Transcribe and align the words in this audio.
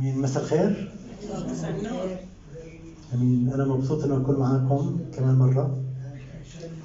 مين 0.00 0.18
مساء 0.18 0.42
الخير. 0.42 0.92
أمين 3.14 3.52
أنا 3.54 3.64
مبسوط 3.64 4.04
انه 4.04 4.16
أكون 4.22 4.36
معاكم 4.38 5.00
كمان 5.16 5.34
مرة 5.34 5.80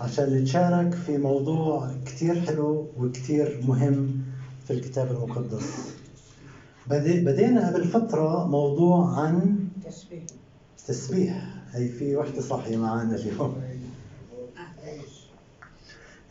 عشان 0.01 0.33
نتشارك 0.33 0.93
في 0.93 1.17
موضوع 1.17 1.91
كتير 2.05 2.41
حلو 2.41 2.87
وكتير 2.97 3.61
مهم 3.67 4.21
في 4.67 4.73
الكتاب 4.73 5.11
المقدس. 5.11 5.63
بدي- 6.87 7.19
بدينا 7.25 7.69
قبل 7.73 7.83
فترة 7.87 8.47
موضوع 8.47 9.19
عن 9.19 9.59
تسبيح. 9.85 10.23
تسبيح 10.87 11.55
هي 11.71 11.89
في 11.89 12.15
وحدة 12.15 12.41
صاحية 12.41 12.77
معنا 12.77 13.15
اليوم. 13.15 13.55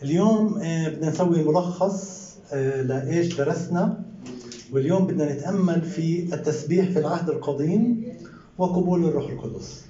اليوم 0.03 0.59
آه، 0.63 0.89
بدنا 0.89 1.11
نسوي 1.11 1.43
ملخص 1.43 2.29
آه، 2.53 2.83
لإيش 2.83 3.37
درسنا. 3.37 4.03
واليوم 4.73 5.07
بدنا 5.07 5.33
نتأمل 5.33 5.83
في 5.83 6.35
التسبيح 6.35 6.91
في 6.91 6.99
العهد 6.99 7.31
القديم 7.31 8.13
وقبول 8.59 9.05
الروح 9.05 9.31
القدس. 9.31 9.85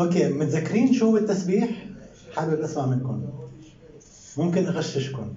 أوكي 0.00 0.28
متذكرين 0.28 0.92
شو 0.92 1.06
هو 1.06 1.16
التسبيح؟ 1.16 1.86
حابب 2.34 2.60
أسمع 2.60 2.86
منكم. 2.86 3.22
ممكن 4.36 4.66
أغششكم. 4.66 5.32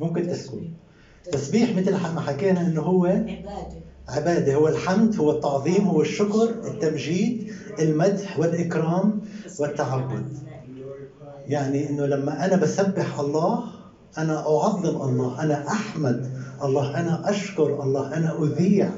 ممكن 0.00 0.28
تسكوا 0.28 0.58
تسبيح 1.32 1.76
مثل 1.76 1.92
ما 1.92 2.20
حكينا 2.20 2.60
إنه 2.60 2.80
هو 2.80 3.06
عبادة 3.06 3.80
عبادة. 4.08 4.54
هو 4.54 4.68
الحمد 4.68 5.16
هو 5.16 5.30
التعظيم 5.30 5.84
هو 5.84 6.00
الشكر 6.00 6.50
التمجيد 6.64 7.52
المدح 7.78 8.38
والإكرام 8.38 9.20
والتعبد. 9.58 10.38
يعني 11.48 11.90
إنه 11.90 12.06
لما 12.06 12.44
أنا 12.46 12.56
بسبح 12.56 13.20
الله 13.20 13.79
أنا 14.18 14.38
أعظم 14.38 14.86
الله 15.08 15.42
أنا 15.42 15.68
أحمد 15.68 16.30
الله 16.64 17.00
أنا 17.00 17.30
أشكر 17.30 17.82
الله 17.82 18.16
أنا 18.16 18.42
أذيع 18.42 18.90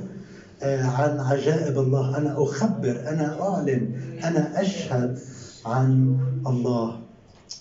آه، 0.62 0.84
عن 0.86 1.20
عجائب 1.20 1.78
الله 1.78 2.18
أنا 2.18 2.42
أخبر 2.42 3.00
أنا 3.08 3.48
أعلن 3.48 3.90
أنا 4.24 4.60
أشهد 4.60 5.18
عن 5.66 6.16
الله 6.46 6.98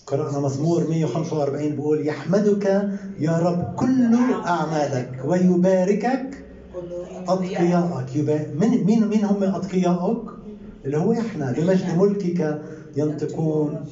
قرأنا 0.06 0.40
مزمور 0.40 0.88
145 0.88 1.70
بيقول 1.70 2.06
يحمدك 2.06 2.88
يا 3.18 3.38
رب 3.38 3.74
كل 3.76 4.14
أعمالك 4.46 5.20
ويباركك 5.24 6.44
أتقياءك. 7.28 8.54
من 8.60 8.84
مين 8.84 9.06
مين 9.08 9.24
هم 9.24 9.42
أتقياءك؟ 9.42 10.22
اللي 10.84 10.96
هو 10.96 11.12
إحنا 11.12 11.52
بمجد 11.52 11.98
ملكك 11.98 12.62
ينطقون 12.96 13.84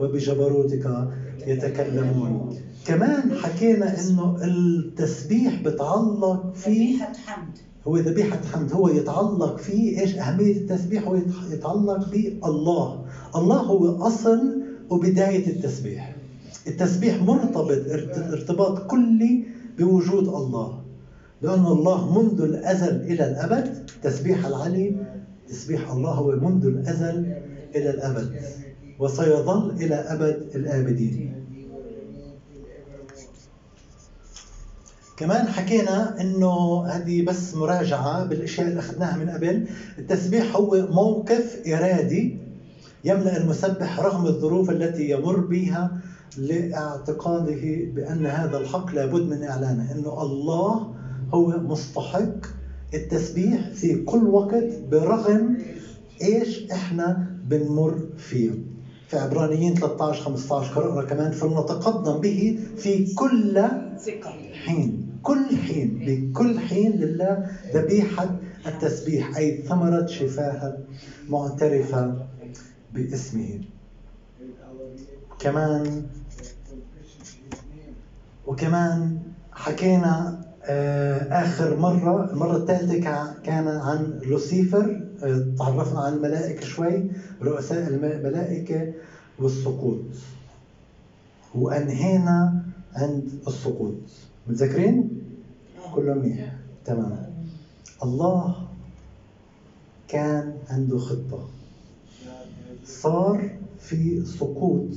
وبجبروتك 0.00 1.08
يتكلمون. 1.46 2.56
كمان 2.86 3.32
حكينا 3.34 4.00
إنه 4.00 4.38
التسبيح 4.44 5.62
بتعلق 5.62 6.52
في 6.54 6.70
ذبيحة 6.70 7.12
حمد. 7.26 7.58
هو 7.86 7.96
ذبيحة 7.96 8.40
حمد. 8.52 8.72
هو 8.72 8.88
يتعلق 8.88 9.56
في 9.58 10.00
إيش؟ 10.00 10.14
أهمية 10.16 10.56
التسبيح 10.56 11.08
هو 11.08 11.18
يتعلق 11.50 12.10
بالله 12.10 13.04
الله 13.36 13.56
هو 13.56 14.06
أصل 14.06 14.62
وبداية 14.90 15.46
التسبيح. 15.46 16.14
التسبيح 16.66 17.22
مرتبط 17.22 17.70
ارت- 17.70 18.18
ارتباط 18.32 18.86
كلي 18.86 19.44
بوجود 19.78 20.28
الله. 20.28 20.80
لأن 21.42 21.66
الله 21.66 22.22
منذ 22.22 22.40
الأزل 22.42 22.96
إلى 23.00 23.30
الأبد 23.30 23.90
تسبيح 24.02 24.46
العلي 24.46 24.96
تسبيح 25.48 25.90
الله 25.90 26.10
هو 26.10 26.30
منذ 26.36 26.66
الأزل 26.66 27.32
إلى 27.76 27.90
الأبد. 27.90 28.32
وسيظل 28.98 29.70
إلى 29.70 29.94
أبد 29.94 30.48
الآبدين 30.54 31.34
كمان 35.16 35.48
حكينا 35.48 36.20
إنه 36.20 36.84
هذه 36.86 37.24
بس 37.24 37.54
مراجعة 37.54 38.24
بالأشياء 38.24 38.68
اللي 38.68 38.78
أخذناها 38.80 39.16
من 39.16 39.30
قبل، 39.30 39.66
التسبيح 39.98 40.56
هو 40.56 40.86
موقف 40.90 41.62
إرادي 41.66 42.38
يملأ 43.04 43.36
المسبح 43.36 44.00
رغم 44.00 44.26
الظروف 44.26 44.70
التي 44.70 45.10
يمر 45.10 45.36
بها 45.40 46.00
لاعتقاده 46.36 47.60
بأن 47.94 48.26
هذا 48.26 48.58
الحق 48.58 48.94
لابد 48.94 49.22
من 49.28 49.42
إعلانه، 49.42 49.92
إنه 49.92 50.22
الله 50.22 50.94
هو 51.34 51.48
مستحق 51.58 52.46
التسبيح 52.94 53.70
في 53.70 54.04
كل 54.04 54.28
وقت 54.28 54.64
برغم 54.90 55.58
إيش 56.22 56.70
إحنا 56.72 57.26
بنمر 57.44 57.98
فيه. 58.16 58.67
في 59.08 59.16
عبرانيين 59.16 59.74
13 59.74 60.22
15 60.22 60.72
قرأنا 60.74 61.08
كمان 61.08 61.30
فلنتقدم 61.30 62.20
به 62.20 62.58
في 62.76 63.14
كل 63.14 63.60
حين. 64.64 65.18
كل 65.22 65.56
حين. 65.56 66.02
بكل 66.06 66.58
حين 66.58 66.92
لله 66.92 67.50
ذبيحة 67.74 68.36
التسبيح 68.66 69.36
أي 69.36 69.62
ثمرة 69.62 70.06
شفاها 70.06 70.78
معترفة 71.28 72.26
باسمه. 72.94 73.60
كمان 75.38 76.06
وكمان 78.46 79.18
حكينا 79.52 80.40
آه، 80.68 81.42
آخر 81.42 81.76
مرة 81.76 82.32
المرة 82.32 82.56
الثالثة 82.56 83.00
كا- 83.00 83.34
كان 83.44 83.68
عن 83.68 84.20
لوسيفر. 84.26 85.00
آه، 85.22 85.54
تعرفنا 85.58 86.00
عن 86.00 86.12
الملائكة 86.12 86.60
شوي 86.60 87.10
رؤساء 87.42 87.88
الم- 87.88 88.04
الملائكة 88.04 88.92
والسقوط. 89.38 89.98
وأنهينا 91.54 92.62
عند 92.94 93.28
السقوط. 93.46 93.94
متذكرين؟ 94.46 95.22
كله 95.94 96.14
منيح 96.14 96.52
تمام. 96.84 97.26
الله 98.04 98.54
كان 100.08 100.52
عنده 100.70 100.98
خطة. 100.98 101.48
صار 102.84 103.50
في 103.80 104.24
سقوط. 104.24 104.88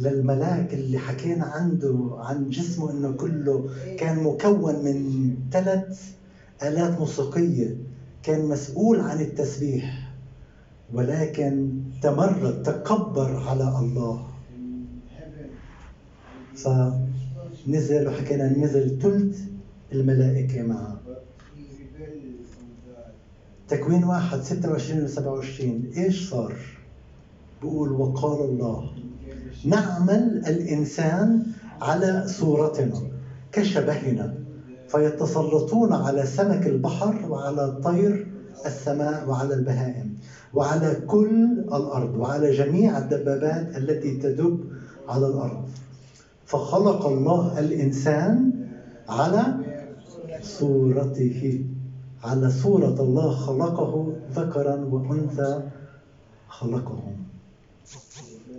للملاك 0.00 0.74
اللي 0.74 0.98
حكينا 0.98 1.44
عنده 1.44 2.10
عن 2.18 2.50
جسمه 2.50 2.90
إنه 2.90 3.12
كله 3.12 3.70
كان 3.98 4.24
مكون 4.24 4.74
من 4.84 5.34
ثلاث 5.52 6.12
آلات 6.62 6.98
موسيقية. 7.00 7.76
كان 8.22 8.48
مسؤول 8.48 9.00
عن 9.00 9.20
التسبيح 9.20 10.12
ولكن 10.92 11.80
تمرد 12.02 12.62
تكبر 12.62 13.36
على 13.36 13.78
الله. 13.78 14.26
فنزل 16.56 18.08
وحكينا 18.08 18.58
نزل 18.58 18.98
ثلث 19.02 19.40
الملائكة 19.92 20.62
معه. 20.62 21.00
تكوين 23.68 24.04
واحد 24.04 24.40
26 24.42 25.04
و 25.04 25.06
27 25.06 25.90
إيش 25.96 26.30
صار؟ 26.30 26.56
بقول 27.62 27.92
وقال 27.92 28.50
الله. 28.50 28.90
نعمل 29.64 30.42
الإنسان 30.46 31.42
على 31.80 32.24
صورتنا 32.28 33.00
كشبهنا 33.52 34.34
فيتسلطون 34.88 35.92
على 35.92 36.26
سمك 36.26 36.66
البحر 36.66 37.26
وعلى 37.28 37.80
طير 37.84 38.26
السماء 38.66 39.28
وعلى 39.28 39.54
البهائم 39.54 40.14
وعلى 40.54 40.94
كل 41.06 41.48
الأرض 41.62 42.16
وعلى 42.16 42.56
جميع 42.56 42.98
الدبابات 42.98 43.76
التي 43.76 44.16
تدب 44.16 44.64
على 45.08 45.26
الأرض. 45.26 45.68
فخلق 46.46 47.06
الله 47.06 47.58
الإنسان 47.58 48.50
على 49.08 49.44
صورته 50.42 51.64
على 52.24 52.50
صورة 52.50 52.96
الله 53.00 53.30
خلقه 53.30 54.12
ذكرا 54.34 54.74
وأنثى 54.74 55.62
خلقهم 56.48 57.16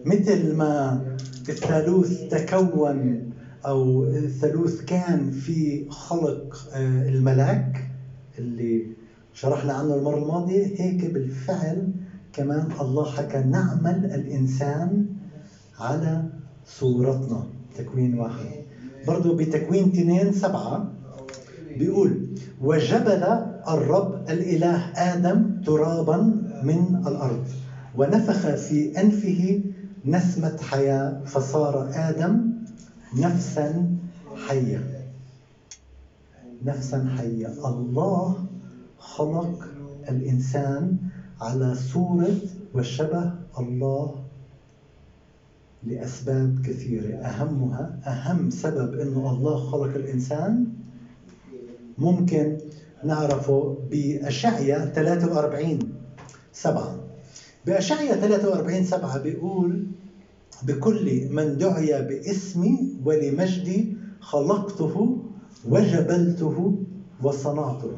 مثل 0.06 0.56
ما 0.56 1.02
الثالوث 1.50 2.22
تكون 2.32 3.30
أو 3.66 4.04
الثالوث 4.04 4.82
كان 4.86 5.32
في 5.32 5.86
خلق 5.90 6.68
آه، 6.74 7.10
الملاك 7.10 7.88
اللي 8.38 8.86
شرحنا 9.34 9.74
عنه 9.74 9.96
المرة 9.96 10.18
الماضية 10.18 10.66
هيك 10.82 11.06
بالفعل 11.14 11.92
كمان 12.34 12.68
الله 12.82 13.06
حكى 13.06 13.38
نعمل 13.38 14.06
الإنسان 14.06 15.06
على 15.80 16.24
صورتنا. 16.66 17.44
تكوين 17.78 18.20
واحد. 18.20 18.46
برضو 19.08 19.36
بتكوين 19.36 19.84
اثنين 19.90 20.32
سبعة 20.34 20.92
بيقول 21.78 22.28
وجبل 22.62 23.24
الرب 23.68 24.30
الإله 24.30 24.76
آدم 24.96 25.62
ترابا 25.66 26.18
من 26.64 27.04
الأرض 27.08 27.44
ونفخ 27.98 28.56
في 28.56 29.02
أنفه 29.02 29.62
نسمة 30.06 30.58
حياة 30.62 31.22
فصار 31.26 31.92
آدم 31.94 32.52
نفسا 33.16 33.96
حية 34.48 35.06
نفسا 36.66 37.16
حية 37.18 37.68
الله 37.68 38.46
خلق 39.00 39.68
الإنسان 40.10 40.98
على 41.42 41.76
صورة 41.76 42.36
وشبه 42.74 43.32
الله 43.60 44.16
لأسباب 45.84 46.62
كثيرة. 46.66 47.16
أهمها 47.16 48.00
أهم 48.08 48.50
سبب 48.50 49.00
أنه 49.00 49.30
الله 49.32 49.58
خلق 49.58 49.96
الإنسان 49.96 50.68
ممكن 51.98 52.58
نعرفه 53.04 53.78
بأشعية 53.92 54.86
43 54.86 55.80
سبعة. 56.54 56.99
بأشعية 57.74 58.14
43 58.14 58.84
سبعة 58.84 59.18
بيقول 59.18 59.88
بكل 60.64 61.28
من 61.32 61.58
دعي 61.58 62.02
باسمي 62.02 62.98
ولمجدي 63.06 63.94
خلقته 64.20 65.18
وجبلته 65.68 66.76
وصنعته. 67.24 67.92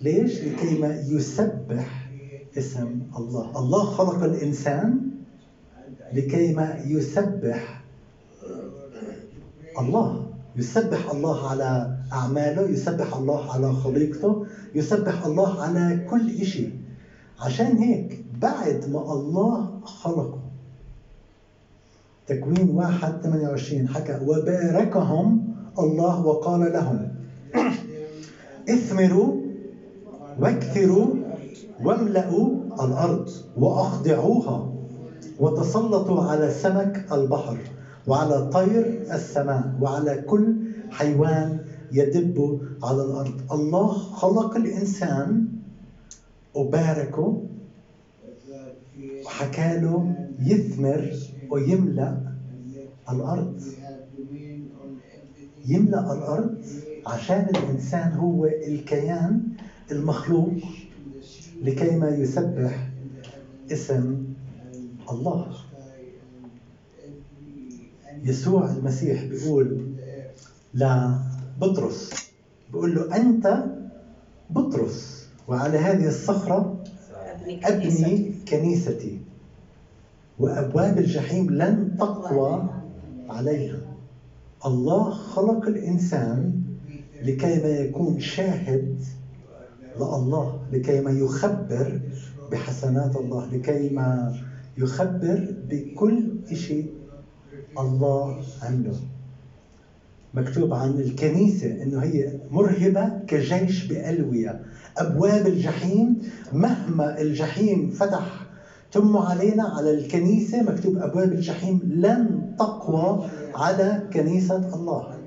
ليش؟ 0.00 0.40
لكيما 0.40 1.00
يسبح 1.08 2.10
اسم 2.58 3.00
الله. 3.18 3.58
الله 3.58 3.84
خلق 3.84 4.22
الإنسان 4.24 5.00
لكيما 6.12 6.78
يسبح 6.86 7.84
الله. 9.80 10.26
يسبح 10.56 11.10
الله 11.10 11.50
على 11.50 11.96
أعماله 12.12 12.62
يسبح 12.68 13.16
الله 13.16 13.52
على 13.52 13.72
خليقته 13.72 14.46
يسبح 14.74 15.24
الله 15.26 15.62
على 15.62 16.06
كل 16.10 16.46
شيء 16.46 16.72
عشان 17.40 17.76
هيك 17.76 18.23
بعد 18.42 18.90
ما 18.92 19.12
الله 19.12 19.80
خلقه. 19.84 20.38
تكوين 22.26 22.70
واحد 22.70 23.12
28 23.22 23.88
حكى 23.88 24.18
وباركهم 24.26 25.54
الله 25.78 26.26
وقال 26.26 26.72
لهم 26.72 27.08
إثمروا 28.68 29.34
واكثروا 30.40 31.06
واملأوا 31.84 32.48
الأرض 32.80 33.28
وأخضعوها 33.56 34.72
وتسلطوا 35.40 36.22
على 36.24 36.50
سمك 36.50 37.06
البحر 37.12 37.58
وعلى 38.06 38.46
طير 38.46 39.04
السماء 39.12 39.72
وعلى 39.80 40.22
كل 40.22 40.54
حيوان 40.90 41.58
يدب 41.92 42.60
على 42.82 43.02
الأرض. 43.02 43.52
الله 43.52 43.88
خلق 43.92 44.56
الإنسان 44.56 45.46
وباركه 46.54 47.42
وحكى 49.24 49.78
له 49.80 50.14
يثمر 50.40 51.12
ويملأ 51.50 52.32
الأرض. 53.10 53.60
يملأ 55.66 56.12
الأرض 56.12 56.54
عشان 57.06 57.46
الإنسان 57.56 58.12
هو 58.12 58.44
الكيان 58.46 59.42
المخلوق 59.92 60.52
لكيما 61.62 62.08
يسبح 62.08 62.88
اسم 63.72 64.24
الله. 65.10 65.54
يسوع 68.24 68.70
المسيح 68.70 69.24
بيقول 69.24 69.92
لبطرس 70.74 72.10
بيقول 72.72 72.94
له 72.94 73.16
أنت 73.16 73.64
بطرس. 74.50 75.28
وعلى 75.48 75.78
هذه 75.78 76.08
الصخرة 76.08 76.84
أبني 77.48 78.34
كنيستي. 78.48 79.18
وأبواب 80.38 80.98
الجحيم 80.98 81.50
لن 81.50 81.96
تقوى 81.98 82.68
عليها. 83.28 83.80
الله 84.66 85.10
خلق 85.10 85.68
الإنسان 85.68 86.52
لكي 87.22 87.62
ما 87.62 87.68
يكون 87.68 88.20
شاهد 88.20 88.96
لله 89.96 90.60
لكي 90.72 91.00
ما 91.00 91.10
يخبر 91.10 92.00
بحسنات 92.52 93.16
الله 93.16 93.46
لكي 93.54 93.88
ما 93.90 94.36
يخبر 94.78 95.54
بكل 95.68 96.32
شيء 96.52 96.86
الله 97.78 98.42
عنده. 98.62 98.94
مكتوب 100.34 100.74
عن 100.74 100.90
الكنيسة 100.90 101.82
أنه 101.82 101.98
هي 101.98 102.40
مرهبة 102.50 103.08
كجيش 103.26 103.86
بألوية. 103.86 104.64
أبواب 104.98 105.46
الجحيم. 105.46 106.18
مهما 106.52 107.20
الجحيم 107.20 107.90
فتح 107.90 108.46
تمه 108.92 109.30
علينا 109.30 109.62
على 109.62 109.90
الكنيسة 109.94 110.62
مكتوب 110.62 110.98
أبواب 110.98 111.32
الجحيم 111.32 111.80
لن 111.84 112.52
تقوى 112.58 113.28
على 113.54 114.02
كنيسة 114.12 114.74
الله. 114.74 115.18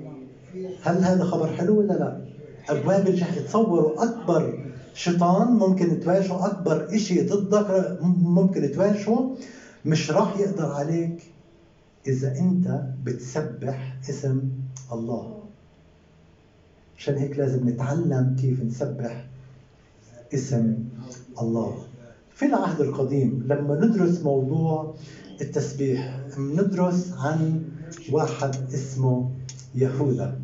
هل 0.82 1.04
هذا 1.04 1.24
خبر 1.24 1.46
حلو 1.46 1.78
ولا 1.78 1.92
لا؟ 1.92 2.20
أبواب 2.68 3.08
الجحيم 3.08 3.44
تصوروا 3.44 4.02
أكبر 4.04 4.64
شيطان 4.94 5.48
ممكن 5.52 6.00
تواجهه 6.00 6.46
أكبر 6.46 6.94
إشي 6.94 7.26
ضدك 7.26 7.98
ممكن 8.22 8.72
تواجهه. 8.72 9.36
مش 9.84 10.10
راح 10.10 10.38
يقدر 10.38 10.66
عليك 10.72 11.22
إذا 12.06 12.38
أنت 12.38 12.82
بتسبح 13.04 13.96
اسم 14.10 14.42
الله. 14.92 15.38
عشان 16.98 17.14
هيك 17.14 17.38
لازم 17.38 17.68
نتعلم 17.68 18.36
كيف 18.40 18.62
نسبح 18.62 19.27
اسم 20.34 20.74
الله. 21.42 21.78
في 22.34 22.46
العهد 22.46 22.80
القديم 22.80 23.44
لما 23.48 23.74
ندرس 23.74 24.20
موضوع 24.22 24.94
التسبيح 25.40 26.20
ندرس 26.38 27.12
عن 27.18 27.62
واحد 28.12 28.54
اسمه 28.74 29.30
يهوذا. 29.74 30.38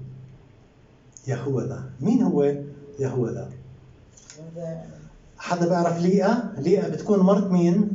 يهوذا. 1.29 1.91
مين 2.01 2.23
هو 2.23 2.55
يهوذا؟ 2.99 3.51
حدا 5.39 5.69
بيعرف 5.69 6.03
ليئة؟ 6.03 6.53
ليئة 6.59 6.89
بتكون 6.89 7.19
مرت 7.19 7.51
مين؟ 7.51 7.89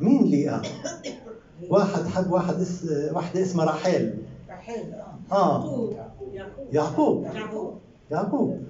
مين 0.00 0.24
ليئة؟ 0.24 0.62
واحد 1.70 2.06
حد 2.06 2.30
واحد 2.32 2.54
اس 2.54 2.86
واحدة 3.12 3.42
اسمها 3.42 3.64
رحيل. 3.64 4.14
رحيل 4.50 4.94
آه. 5.32 5.32
آه. 5.32 5.94
يعقوب. 6.72 7.26
يعقوب. 8.10 8.60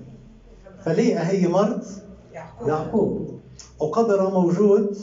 فليئة 0.84 1.20
هي 1.20 1.48
مرت 1.48 1.84
يعقوب. 2.66 3.40
وقبره 3.80 4.30
موجود؟ 4.30 4.96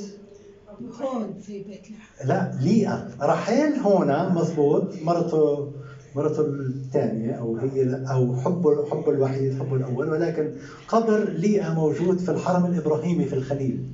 هون 1.01 1.33
في 1.41 1.63
بيت 1.63 1.81
لحم. 1.91 2.27
لا 2.27 2.57
ليئة 2.61 3.07
رحيل 3.21 3.73
هنا 3.73 4.33
مزبوط 4.33 4.93
مرته 5.03 5.71
مرته 6.15 6.41
الثانية 6.41 7.31
أو 7.31 7.57
هي 7.57 8.05
أو 8.11 8.35
حبه 8.35 8.85
حبه 8.85 9.11
الوحيد 9.11 9.59
حبه 9.59 9.75
الأول. 9.75 10.09
ولكن 10.09 10.51
قبر 10.87 11.29
ليئة 11.29 11.73
موجود 11.73 12.17
في 12.19 12.31
الحرم 12.31 12.65
الإبراهيمي 12.65 13.25
في 13.25 13.33
الخليل. 13.35 13.85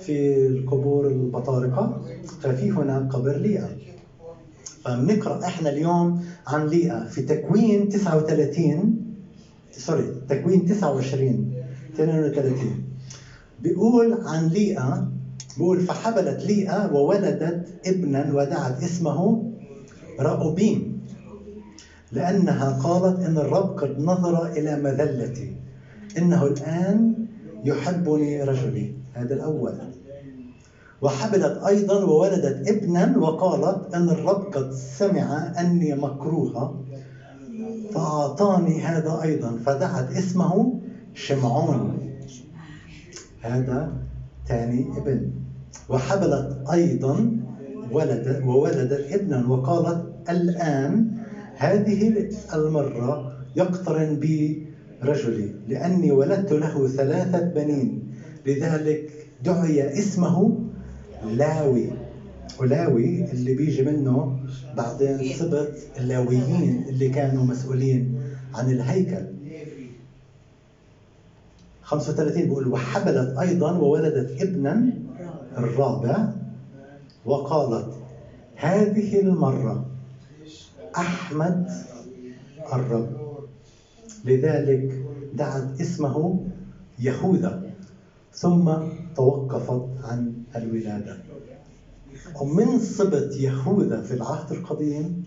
في 0.00 0.46
القبور 0.46 1.06
البطارقة. 1.06 2.02
ففي 2.40 2.70
هنا 2.70 3.08
قبر 3.12 3.36
ليئة 3.36 3.68
فبنقرأ 4.84 5.44
إحنا 5.44 5.68
اليوم 5.70 6.24
عن 6.46 6.66
ليئة 6.66 7.04
في 7.04 7.22
تكوين 7.22 7.88
39 7.88 9.02
سوري 9.72 10.14
تكوين 10.28 10.64
29 10.66 11.52
32 11.94 12.82
بيقول 13.62 14.18
عن 14.26 14.48
ليئة 14.48 15.08
بيقول 15.56 15.80
فحبلت 15.80 16.44
ليئة 16.44 16.92
وولدت 16.92 17.68
ابنا 17.86 18.34
ودعت 18.34 18.82
اسمه 18.82 19.50
رأوبيم 20.20 21.00
لأنها 22.12 22.78
قالت 22.82 23.20
إن 23.20 23.38
الرب 23.38 23.78
قد 23.78 24.00
نظر 24.00 24.46
إلى 24.46 24.76
مذلتي 24.76 25.56
إنه 26.18 26.46
الآن 26.46 27.14
يحبني 27.64 28.42
رجلي. 28.42 28.92
هذا 29.14 29.34
الأول. 29.34 29.78
وحبلت 31.02 31.62
أيضا 31.66 32.04
وولدت 32.04 32.68
ابنا 32.68 33.18
وقالت 33.18 33.94
أن 33.94 34.08
الرب 34.08 34.42
قد 34.52 34.72
سمع 34.72 35.52
أني 35.60 35.94
مكروهة 35.94 36.80
فأعطاني 37.94 38.80
هذا 38.80 39.20
أيضا. 39.22 39.58
فدعت 39.66 40.10
اسمه 40.10 40.80
شمعون. 41.14 41.98
هذا 43.40 43.92
ثاني 44.48 44.86
ابن. 44.96 45.30
وحبلت 45.88 46.64
أيضا 46.72 47.30
ولد 47.92 48.42
وولدت 48.46 49.12
ابنا 49.12 49.48
وقالت 49.48 50.30
الآن 50.30 51.10
هذه 51.56 52.28
المرة 52.54 53.32
يقترن 53.56 54.16
بي 54.16 54.66
رجلي 55.02 55.54
لأني 55.68 56.12
ولدت 56.12 56.52
له 56.52 56.88
ثلاثة 56.88 57.40
بنين. 57.40 58.12
لذلك 58.46 59.10
دعي 59.44 59.98
اسمه 59.98 60.65
لاوي 61.28 61.90
ولاوي 62.60 63.24
اللي 63.32 63.54
بيجي 63.54 63.82
منه 63.82 64.38
بعدين 64.76 65.32
سبط 65.34 65.68
اللاويين 65.98 66.84
اللي 66.88 67.08
كانوا 67.08 67.44
مسؤولين 67.44 68.20
عن 68.54 68.70
الهيكل. 68.70 69.26
35 71.82 72.42
بيقول 72.42 72.68
وحبلت 72.68 73.38
أيضا 73.38 73.78
وولدت 73.78 74.42
ابنا 74.42 74.92
الرابع 75.58 76.28
وقالت 77.24 77.94
هذه 78.56 79.20
المرة 79.20 79.86
أحمد 80.96 81.70
الرب. 82.72 83.08
لذلك 84.24 85.02
دعت 85.34 85.80
اسمه 85.80 86.40
يهوذا 86.98 87.70
ثم 88.32 88.72
توقفت 89.16 89.88
عن 90.04 90.32
الولادة. 90.56 91.16
ومن 92.40 92.78
صبت 92.78 93.36
يهوذا 93.36 94.02
في 94.02 94.14
العهد 94.14 94.52
القديم 94.52 95.24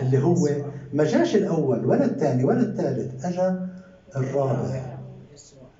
اللي 0.00 0.22
هو 0.22 0.48
ما 0.94 1.04
جاش 1.04 1.36
الأول 1.36 1.84
ولا 1.86 2.04
الثاني 2.04 2.44
ولا 2.44 2.60
الثالث 2.60 3.24
أجا 3.24 3.68
الرابع. 4.16 4.98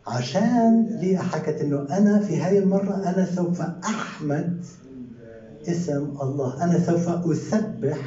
عشان 0.06 0.86
لي 1.00 1.16
حكت 1.16 1.60
إنه 1.60 1.86
أنا 1.90 2.18
في 2.18 2.36
هاي 2.36 2.58
المرة 2.58 2.94
أنا 2.94 3.26
سوف 3.36 3.60
أحمد 3.84 4.64
اسم 5.68 6.16
الله. 6.22 6.64
أنا 6.64 6.78
سوف 6.86 7.08
أسبح 7.08 7.98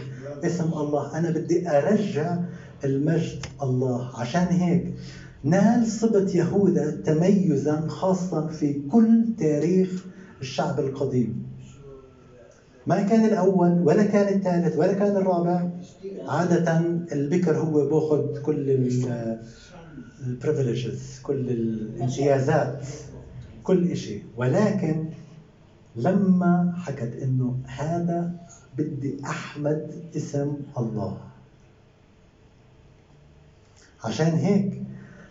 اسم 0.44 0.74
الله. 0.74 1.17
أنا 1.17 1.29
بدي 1.29 1.70
أرجع 1.70 2.38
المجد 2.84 3.46
الله. 3.63 4.20
عشان 4.20 4.46
هيك 4.48 4.94
نال 5.44 5.88
صبت 5.88 6.36
يهوذا 6.36 6.91
تميزا 6.91 7.88
خاصا 7.88 8.48
في 8.48 8.82
كل 8.91 9.25
تاريخ 9.39 10.05
الشعب 10.46 10.80
القديم. 10.80 11.46
ما 12.88 13.02
كان 13.02 13.25
الأول 13.25 13.72
ولا 13.88 14.04
كان 14.04 14.28
الثالث 14.38 14.78
ولا 14.78 14.94
كان 14.94 15.18
الرابع. 15.18 15.70
عادة 16.28 16.78
البكر 17.12 17.58
هو 17.58 17.90
بأخذ 17.90 18.42
كل 18.42 18.70
البريفليجز 20.28 21.20
كل 21.24 21.50
الامتيازات 21.50 22.86
كل 23.64 23.98
شيء 23.98 24.24
ولكن 24.38 25.06
لما 25.96 26.74
حكت 26.78 27.14
إنه 27.24 27.58
هذا 27.66 28.32
بدي 28.78 29.18
أحمد 29.25 29.92
اسم 30.16 30.54
الله. 30.78 31.18
عشان 34.04 34.32
هيك 34.46 34.82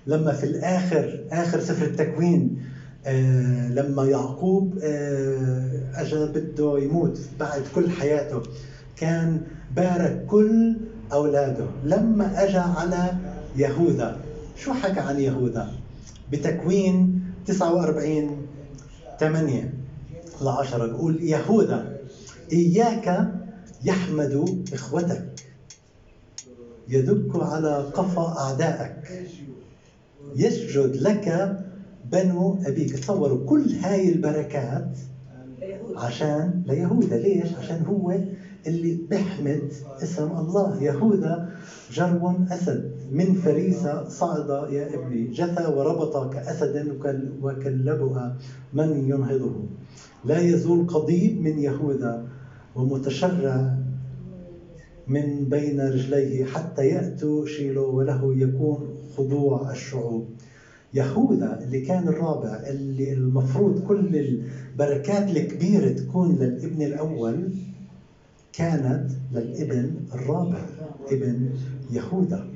لما 0.07 0.33
في 0.33 0.45
الآخر 0.45 1.25
آخر 1.31 1.61
سفر 1.61 1.87
التكوين 1.87 2.63
آه 3.07 3.69
لما 3.69 4.05
يعقوب 4.05 4.79
آه 4.83 5.81
اجى 5.95 6.25
بده 6.27 6.79
يموت 6.79 7.19
بعد 7.41 7.63
كل 7.75 7.91
حياته 7.91 8.43
كان 8.97 9.41
بارك 9.77 10.25
كل 10.27 10.77
أولاده. 11.13 11.67
لما 11.85 12.45
اجى 12.45 12.59
على 12.59 13.15
يهوذا 13.57 14.17
شو 14.57 14.73
حكى 14.73 15.01
عن 15.01 15.21
يهوذا؟ 15.21 15.73
بتكوين 16.33 17.25
49 17.47 18.37
8 19.21 19.73
لعشرة 20.43 20.87
بيقول 20.87 21.23
يهوذا 21.23 21.97
إياك 22.53 23.33
يحمد 23.85 24.65
إخوتك 24.73 25.25
يدك 26.89 27.31
على 27.37 27.77
قفا 27.95 28.37
أعدائك 28.39 28.97
يسجد 30.37 30.97
لك 30.97 31.57
بنو 32.15 32.59
أبيك 32.67 32.99
تصوروا 32.99 33.47
كل 33.47 33.65
هاي 33.83 34.13
البركات 34.13 34.99
عشان 35.97 36.63
ليهوذا. 36.67 37.17
ليش؟ 37.17 37.55
عشان 37.55 37.83
هو 37.87 38.19
اللي 38.67 38.99
بيحمد 39.11 39.73
اسم 40.03 40.31
الله. 40.39 40.83
يهوذا 40.83 41.49
جرو 41.93 42.33
أسد 42.51 42.93
من 43.13 43.35
فريسة 43.35 44.09
صعد 44.09 44.49
يا 44.73 44.95
ابني 44.95 45.25
جثى 45.27 45.67
وربط 45.67 46.33
كأسد 46.33 46.97
وكلبها 47.43 48.37
من 48.73 48.91
ينهضه. 49.11 49.55
لا 50.25 50.39
يزول 50.39 50.87
قضيب 50.87 51.43
من 51.43 51.59
يهوذا 51.59 52.27
ومتشرع 52.77 53.75
من 55.09 55.45
بين 55.49 55.81
رجليه 55.81 56.45
حتى 56.45 56.87
يأتوا 56.87 57.47
شيلو 57.47 57.99
وله 57.99 58.35
يكون 58.37 58.89
خضوع 59.17 59.71
الشعوب. 59.71 60.34
يهوذا 60.95 61.61
اللي 61.63 61.81
كان 61.81 62.09
الرابع 62.09 62.63
اللي 62.67 63.13
المفروض 63.13 63.85
كل 63.85 64.17
البركات 64.17 65.37
الكبيرة 65.37 65.93
تكون 65.93 66.37
للابن 66.37 66.83
الأول 66.83 67.55
كانت 68.53 69.11
للابن 69.33 69.95
الرابع 70.15 70.67
ابن 71.11 71.51
يهوذا. 71.91 72.47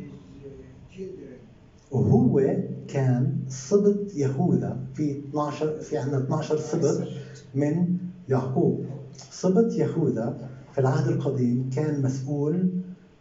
وهو 1.91 2.57
كان 2.89 3.37
سبط 3.49 4.15
يهوذا 4.15 4.81
في 4.95 5.19
12 5.19 5.79
في 5.81 5.99
عندنا 5.99 6.19
12 6.19 6.59
سبط 6.59 7.09
من 7.55 7.97
يعقوب. 8.29 8.85
سبط 9.31 9.73
يهوذا 9.73 10.49
في 10.73 10.81
العهد 10.81 11.09
القديم 11.09 11.71
كان 11.77 12.03
مسؤول 12.03 12.69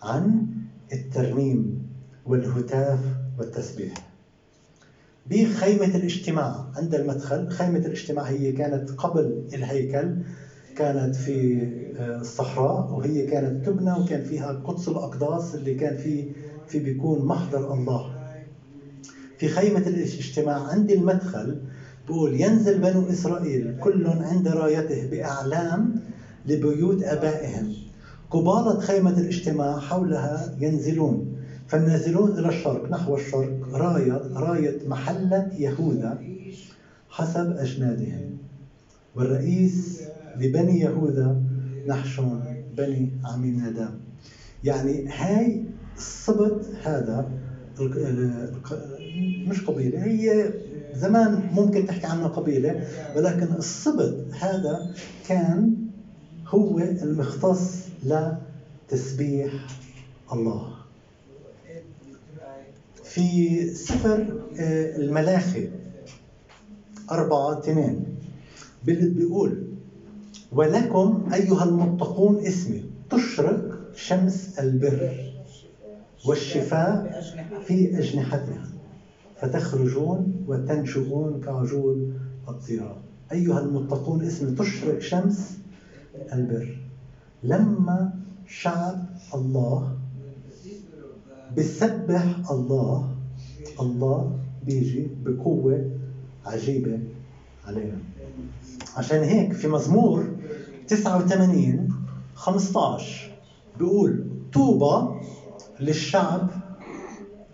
عن 0.04 0.48
الترنيم 0.94 1.88
والهتاف 2.26 3.00
والتسبيح. 3.40 4.07
بخيمة 5.30 5.86
الاجتماع. 5.96 6.66
عند 6.76 6.96
المدخل 6.96 7.50
خيمة 7.50 7.78
الاجتماع 7.80 8.24
هي 8.24 8.52
كانت 8.52 8.90
قبل 8.92 9.48
الهيكل 9.54 10.16
كانت 10.76 11.16
في 11.16 11.64
آه، 11.98 12.20
الصحراء 12.20 12.94
وهي 12.94 13.26
كانت 13.26 13.66
تبنى 13.66 13.92
وكان 13.94 14.24
فيها 14.24 14.52
قدس 14.66 14.88
الأقداس 14.88 15.56
اللي 15.56 15.74
كان 15.74 15.96
فيه 15.98 16.26
في 16.68 16.80
بيكون 16.80 17.26
محضر 17.26 17.74
الله. 17.74 18.14
في 19.38 19.48
خيمة 19.48 19.88
الاجتماع 19.88 20.64
عند 20.64 20.92
المدخل 20.92 21.58
بقول 22.08 22.42
ينزل 22.42 22.80
بنو 22.80 23.10
إسرائيل 23.10 23.78
كل 23.80 24.08
عند 24.08 24.48
رايته 24.48 25.06
بأعلام 25.06 25.96
لبيوت 26.46 27.04
أبائهم. 27.04 27.74
قبالة 28.32 28.80
خيمة 28.80 29.18
الاجتماع 29.18 29.80
حولها 29.80 30.56
ينزلون 30.60 31.26
فالنازلون 31.68 32.40
إلى 32.40 32.48
الشرق 32.48 32.90
نحو 32.92 33.16
الشرق 33.16 33.57
راية 33.72 34.22
راية 34.34 34.88
محلة 34.88 35.52
يهوذا 35.58 36.20
حسب 37.10 37.52
أجنادهم. 37.58 38.38
والرئيس 39.16 40.02
لبني 40.38 40.80
يهوذا 40.80 41.42
نحشون 41.88 42.44
بني 42.78 43.12
عميناداب 43.26 44.00
يعني 44.64 45.08
هاي 45.10 45.64
الصبت 45.98 46.66
هذا 46.84 47.30
مش 49.48 49.62
قبيلة 49.66 50.04
هي 50.04 50.54
زمان 50.94 51.50
ممكن 51.54 51.86
تحكي 51.86 52.08
عنه 52.08 52.28
قبيلة 52.28 52.88
ولكن 53.16 53.48
الصبت 53.54 54.26
هذا 54.40 54.94
كان 55.28 55.76
هو 56.48 56.80
المختص 56.80 57.86
لتسبيح 58.04 59.52
الله. 60.34 60.77
في 63.18 63.66
سفر 63.74 64.42
آه، 64.60 64.98
الملاخي. 64.98 65.70
أربعة 67.12 67.60
اثنين. 67.60 68.06
بيقول 68.84 69.64
ولكم 70.52 71.30
أيها 71.34 71.64
المتقون 71.64 72.46
اسمي 72.46 72.84
تشرق 73.10 73.80
شمس 73.96 74.60
البر 74.60 75.34
والشفاء 76.26 77.22
في 77.66 78.00
أجنحتها. 78.00 78.64
فتخرجون 79.42 80.46
وتنشؤون 80.48 81.42
كعجول 81.42 82.14
الطيران. 82.48 83.02
أيها 83.32 83.60
المتقون 83.60 84.24
اسم 84.24 84.56
تشرق 84.56 85.00
شمس 85.00 85.58
البر. 86.34 86.78
لما 87.44 88.14
شعب 88.48 89.06
الله 89.36 89.97
بسبح 91.58 92.52
الله. 92.52 93.10
الله 93.82 94.40
بيجي 94.66 95.08
بقوة 95.26 95.92
عجيبة 96.46 97.00
علينا. 97.68 97.98
عشان 98.98 99.24
هيك 99.24 99.54
في 99.54 99.68
مزمور 99.68 100.28
89 100.88 101.90
15 102.34 103.32
بيقول 103.78 104.26
طوبى 104.54 105.20
للشعب 105.80 106.50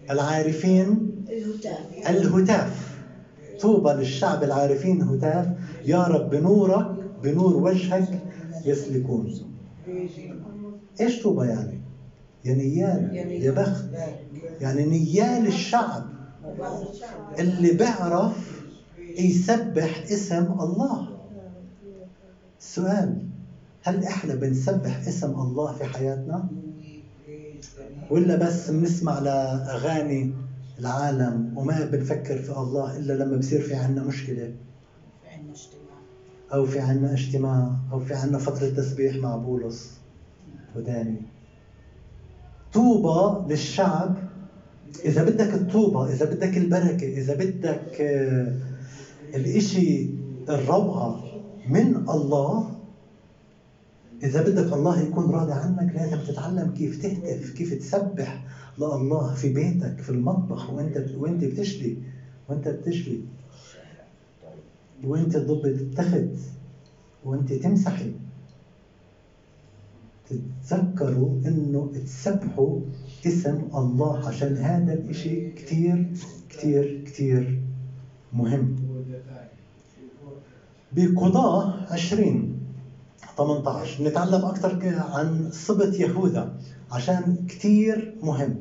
العارفين 0.09 1.11
الهتاف. 1.29 2.09
الهتاف. 2.09 2.97
طوبى 3.61 3.89
للشعب 3.89 4.43
العارفين 4.43 5.01
هتاف. 5.01 5.47
يا 5.85 6.03
رب 6.03 6.29
بنورك 6.29 6.87
بنور 7.23 7.55
وجهك 7.55 8.21
يسلكون. 8.65 9.33
إيش 11.01 11.23
طوبى 11.23 11.47
يعني؟ 11.47 11.82
يا 12.45 12.53
نيال 12.53 13.15
يا 13.43 13.51
بخت. 13.51 13.85
يعني 14.61 14.83
نيال 14.85 15.47
الشعب 15.47 16.03
اللي 17.39 17.71
بيعرف 17.71 18.61
يسبح 19.17 20.03
اسم 20.11 20.51
الله. 20.61 21.07
سؤال 22.59 23.17
هل 23.83 24.05
إحنا 24.05 24.35
بنسبح 24.35 24.97
اسم 25.07 25.31
الله 25.31 25.73
في 25.73 25.83
حياتنا؟ 25.83 26.47
ولا 28.09 28.35
بس 28.35 28.69
بنسمع 28.71 29.19
لأغاني 29.19 30.33
العالم 30.79 31.53
وما 31.57 31.85
بنفكر 31.85 32.37
في 32.37 32.49
الله 32.49 32.97
إلا 32.97 33.13
لما 33.13 33.37
بصير 33.37 33.61
في 33.61 33.75
عنا 33.75 34.03
مشكلة؟ 34.03 34.53
أو 36.53 36.65
في 36.65 36.79
عنا 36.79 37.13
اجتماع 37.13 37.71
أو 37.91 37.99
في 37.99 38.13
عنا 38.13 38.37
فترة 38.37 38.69
تسبيح 38.69 39.15
مع 39.15 39.35
بولس 39.35 39.91
وداني. 40.75 41.21
طوبى 42.73 43.53
للشعب. 43.53 44.15
إذا 45.05 45.23
بدك 45.23 45.53
الطوبى 45.53 46.13
إذا 46.13 46.25
بدك 46.25 46.57
البركة 46.57 47.07
إذا 47.07 47.35
بدك 47.35 48.01
آه، 48.01 48.53
الإشي 49.35 50.09
الروعة 50.49 51.23
من 51.67 51.95
الله 52.09 52.79
إذا 54.23 54.41
بدك 54.41 54.73
الله 54.73 55.01
يكون 55.01 55.29
راضي 55.29 55.51
عنك 55.51 55.95
لازم 55.95 56.17
تتعلم 56.17 56.73
كيف 56.77 57.01
تهتف 57.01 57.49
كيف 57.49 57.73
تسبح 57.73 58.43
لله 58.77 59.33
في 59.33 59.53
بيتك 59.53 60.01
في 60.01 60.09
المطبخ 60.09 60.69
وانت 60.69 61.05
وانت 61.17 61.43
بتشلي 61.43 61.97
وانت 62.49 62.67
بتشلي 62.67 63.21
وانت 65.03 65.37
تضب 65.37 65.65
التخت 65.65 66.29
وانت 67.25 67.53
تمسحي. 67.53 68.11
تتذكروا 70.29 71.29
إنه 71.45 71.91
تسبحوا 72.05 72.79
اسم 73.27 73.67
الله 73.75 74.27
عشان 74.27 74.57
هذا 74.57 74.93
الإشي 74.93 75.49
كتير 75.49 76.13
كتير 76.49 77.03
كتير 77.05 77.59
مهم. 78.33 78.75
بقضاء 80.91 81.87
20 81.91 82.59
18 83.37 84.03
نتعلم 84.03 84.45
أكثر 84.45 84.95
عن 85.13 85.47
سبط 85.51 85.93
يهوذا 85.99 86.53
عشان 86.91 87.45
كتير 87.47 88.15
مهم. 88.23 88.55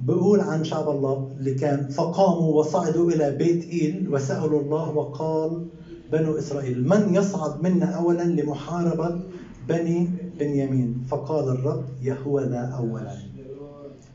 بقول 0.00 0.40
عن 0.40 0.64
شعب 0.64 0.88
الله 0.88 1.30
اللي 1.38 1.54
كان 1.54 1.88
فقاموا 1.88 2.58
وصعدوا 2.58 3.10
إلى 3.12 3.30
بيت 3.30 3.64
إيل 3.64 4.08
وسألوا 4.14 4.60
الله 4.60 4.90
وقال 4.96 5.66
بنو 6.12 6.38
إسرائيل 6.38 6.88
من 6.88 7.14
يصعد 7.14 7.62
منا 7.62 7.86
أولا 7.86 8.22
لمحاربة 8.22 9.20
بني 9.68 10.08
بنيامين 10.38 11.04
فقال 11.08 11.48
الرب 11.48 11.84
يهوذا 12.02 12.60
أولا. 12.78 13.16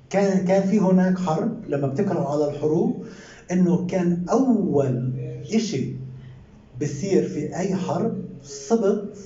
كان 0.10 0.46
كان 0.46 0.70
في 0.70 0.80
هناك 0.80 1.20
حرب 1.20 1.66
لما 1.68 1.88
بتقرأوا 1.88 2.28
على 2.28 2.56
الحروب 2.56 3.06
إنه 3.52 3.88
كان 3.88 4.26
أول 4.30 5.14
شيء 5.58 5.98
بصير 6.82 7.28
في 7.28 7.58
أي 7.58 7.76
حرب 7.76 8.22
سبط 8.44 9.18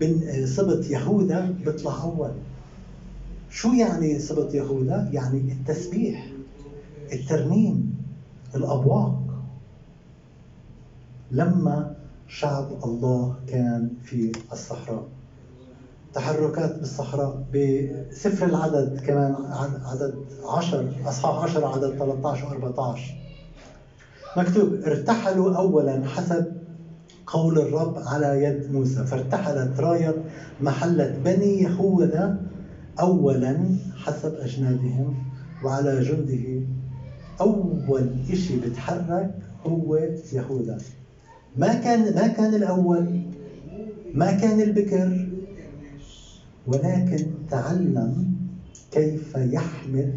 بن 0.00 0.46
سبط 0.46 0.84
يهوذا 0.90 1.54
بيطلع 1.64 2.02
أول. 2.02 2.32
شو 3.50 3.72
يعني 3.72 4.18
سبط 4.18 4.54
يهوذا؟ 4.54 5.08
يعني 5.12 5.52
التسبيح 5.52 6.26
الترنيم 7.12 7.94
الأبواق. 8.54 9.20
لما 11.30 11.96
شعب 12.28 12.68
الله 12.84 13.34
كان 13.46 13.90
في 14.04 14.32
الصحراء. 14.52 15.04
تحركات 16.14 16.78
بالصحراء 16.78 17.44
بسفر 17.54 18.46
العدد 18.46 19.00
كمان 19.06 19.34
عدد 19.84 20.14
10 20.44 20.84
أصحاح 21.06 21.42
10 21.42 21.66
عدد 21.66 21.98
13 21.98 22.44
و 22.44 22.48
14 22.48 23.14
مكتوب 24.36 24.74
ارتحلوا 24.86 25.56
اولا 25.56 26.04
حسب 26.06 26.52
قول 27.26 27.58
الرب 27.58 27.94
على 27.98 28.44
يد 28.44 28.72
موسى. 28.72 29.04
فارتحلت 29.04 29.80
راية 29.80 30.14
محله 30.60 31.14
بني 31.24 31.62
يهوذا 31.62 32.40
أولا 33.00 33.58
حسب 33.96 34.34
أجنادهم 34.34 35.14
وعلى 35.64 36.00
جنده 36.00 36.66
أول 37.40 38.10
إشي 38.30 38.60
بتحرك 38.60 39.34
هو 39.66 39.96
يهوذا. 40.32 40.78
ما 41.56 41.74
كان 41.74 42.14
ما 42.14 42.26
كان 42.26 42.54
الأول 42.54 43.20
ما 44.14 44.32
كان 44.32 44.60
البكر 44.60 45.29
ولكن 46.72 47.26
تعلم 47.50 48.36
كيف 48.90 49.34
يحمد 49.36 50.14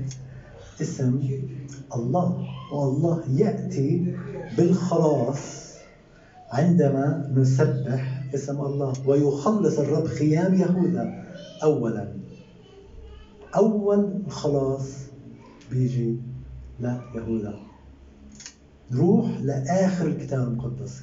اسم 0.82 1.20
الله. 1.96 2.48
والله 2.74 3.24
يأتي 3.30 4.16
بالخلاص 4.58 5.74
عندما 6.52 7.32
نسبح 7.36 8.24
اسم 8.36 8.62
الله 8.62 8.94
ويخلص 9.08 9.80
الرب 9.80 10.06
خيام 10.06 10.54
يهوذا. 10.54 11.24
أولا 11.64 12.14
أول 13.56 14.24
خلاص 14.30 14.90
بيجي 15.72 16.18
ليهوذا 16.80 17.54
نروح 18.92 19.40
لآخر 19.42 20.08
الكتاب 20.08 20.48
المقدس. 20.48 21.02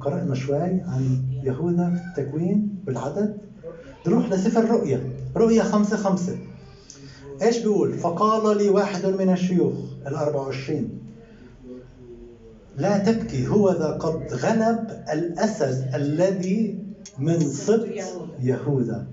قرأنا 0.00 0.34
شوي 0.34 0.62
عن 0.62 1.24
يهوذا 1.42 1.94
في 1.94 2.20
التكوين 2.20 2.78
بالعدد. 2.86 3.51
نروح 4.06 4.32
لسفر 4.32 4.60
الرؤيا 4.60 5.10
رؤيا 5.36 5.62
خمسة 5.62 5.96
خمسة. 5.96 6.38
إيش 7.42 7.58
بيقول؟ 7.58 7.92
فقال 7.98 8.58
لي 8.58 8.68
واحد 8.68 9.06
من 9.06 9.32
الشيوخ 9.32 9.74
الأربع 10.06 10.40
وعشرين 10.40 10.98
لا 12.76 12.98
تبكي 12.98 13.48
هو 13.48 13.72
ذا 13.72 13.90
قد 13.90 14.34
غلب 14.34 15.04
الأسد 15.12 15.94
الذي 15.94 16.78
من 17.18 17.40
سبط 17.40 17.88
يهوذا. 18.40 19.06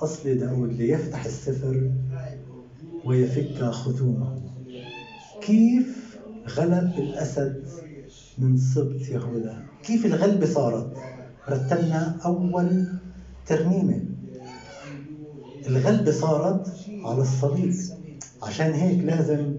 أصل 0.00 0.38
داود 0.38 0.72
ليفتح 0.72 1.24
السفر 1.24 1.90
ويفك 3.04 3.64
ختومه. 3.64 4.40
كيف 5.40 6.18
غلب 6.48 6.92
الأسد 6.98 7.64
من 8.38 8.56
سبط 8.56 9.08
يهوذا؟ 9.08 9.62
كيف 9.82 10.06
الغلبة 10.06 10.46
صارت؟ 10.46 10.96
رتلنا 11.48 12.16
أول 12.24 12.86
ترنيمة 13.46 14.09
الغلبة 15.68 16.10
صارت 16.10 16.66
على 17.04 17.20
الصليب. 17.20 17.74
عشان 18.42 18.72
هيك 18.72 19.04
لازم 19.04 19.54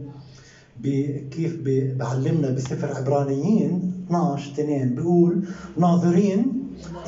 كيف 1.32 1.60
بعلمنا 2.00 2.50
بسفر 2.50 2.94
عبرانيين 2.98 3.92
12 4.08 4.52
2 4.52 4.96
بيقول 4.96 5.44
ناظرين 5.78 6.54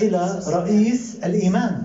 إلى 0.01 0.39
رئيس 0.47 1.15
الإيمان. 1.23 1.82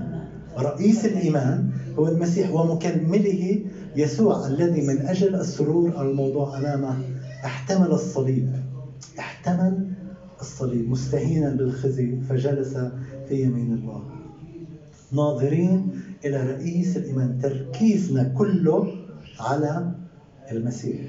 رئيس 0.58 1.04
الإيمان 1.04 1.70
هو 1.98 2.08
المسيح 2.08 2.50
ومكمله 2.50 3.60
يسوع 3.96 4.46
الذي 4.46 4.80
من 4.86 5.06
أجل 5.06 5.34
السرور 5.34 6.02
الموضوع 6.02 6.58
أمامه 6.58 6.98
احتمل 7.44 7.86
الصليب. 7.86 8.52
احتمل 9.18 9.88
الصليب. 10.40 10.90
مستهينا 10.90 11.50
بالخزي 11.50 12.20
فجلس 12.28 12.76
في 13.28 13.42
يمين 13.42 13.72
الله. 13.72 14.02
ناظرين 15.12 15.97
إلى 16.24 16.42
رئيس 16.52 16.96
الإيمان 16.96 17.38
تركيزنا 17.38 18.22
كله 18.22 18.94
على 19.40 19.92
المسيح. 20.52 21.00